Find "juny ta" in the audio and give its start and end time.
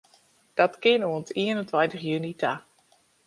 2.09-2.53